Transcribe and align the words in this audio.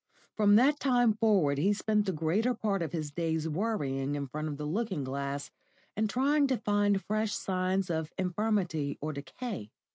From 0.35 0.55
that 0.55 0.79
time 0.79 1.13
forward 1.13 1.59
he 1.59 1.73
spent 1.73 2.07
the 2.07 2.11
greater 2.11 2.55
part 2.55 2.81
of 2.81 2.91
his 2.91 3.11
days 3.11 3.47
worrying 3.47 4.15
in 4.15 4.25
front 4.25 4.47
of 4.47 4.57
the 4.57 4.65
looking 4.65 5.03
glass 5.03 5.51
and 5.95 6.09
trying 6.09 6.47
to 6.47 6.57
find 6.57 7.03
fresh 7.03 7.33
signs 7.33 7.91
of 7.91 8.11
infirmity 8.17 8.97
and 8.99 9.13
decay. 9.13 9.69